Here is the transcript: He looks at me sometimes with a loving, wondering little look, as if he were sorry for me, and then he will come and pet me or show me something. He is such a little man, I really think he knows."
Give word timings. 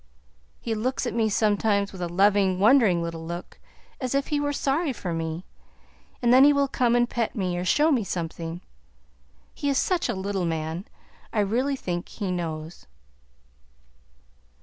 He 0.59 0.73
looks 0.73 1.05
at 1.05 1.13
me 1.13 1.29
sometimes 1.29 1.91
with 1.91 2.01
a 2.01 2.07
loving, 2.09 2.57
wondering 2.59 3.03
little 3.03 3.23
look, 3.23 3.59
as 3.99 4.15
if 4.15 4.29
he 4.29 4.39
were 4.39 4.51
sorry 4.51 4.93
for 4.93 5.13
me, 5.13 5.45
and 6.23 6.33
then 6.33 6.43
he 6.43 6.51
will 6.51 6.67
come 6.67 6.95
and 6.95 7.07
pet 7.07 7.35
me 7.35 7.55
or 7.55 7.63
show 7.65 7.91
me 7.91 8.03
something. 8.03 8.61
He 9.53 9.69
is 9.69 9.77
such 9.77 10.09
a 10.09 10.15
little 10.15 10.45
man, 10.47 10.85
I 11.31 11.41
really 11.41 11.75
think 11.75 12.09
he 12.09 12.31
knows." 12.31 12.87